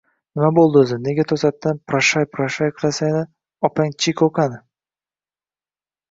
—Nima 0.37 0.47
bo‘ldi 0.57 0.79
o‘zi? 0.83 0.95
Nega 1.07 1.25
to‘satdan 1.31 1.81
proshay-proshay 1.91 2.71
qilasanlar? 2.79 3.27
Opang 3.69 3.93
Chiko 4.05 4.31
qani? 4.39 4.57